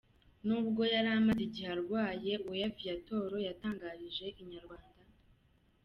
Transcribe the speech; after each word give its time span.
Nubwo 0.45 0.81
yari 0.93 1.09
amaze 1.17 1.41
igihe 1.47 1.69
arwaye, 1.75 2.31
Weya 2.47 2.69
Viatora 2.77 3.37
yatangarije 3.47 4.25
inyarwanda. 4.41 5.03